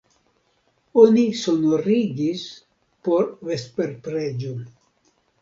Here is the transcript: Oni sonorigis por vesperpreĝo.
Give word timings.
Oni 1.01 1.25
sonorigis 1.41 2.47
por 3.09 3.29
vesperpreĝo. 3.51 4.57